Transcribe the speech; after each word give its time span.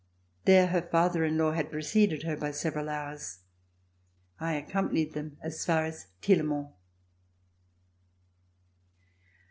There 0.45 0.65
her 0.65 0.81
father 0.81 1.23
in 1.23 1.37
law 1.37 1.51
had 1.51 1.69
preceded 1.69 2.23
her 2.23 2.35
by 2.35 2.49
several 2.49 2.89
hours. 2.89 3.41
I 4.39 4.53
accompanied 4.53 5.13
them 5.13 5.37
as 5.43 5.63
far 5.63 5.85
as 5.85 6.07
Tirlemont. 6.23 6.71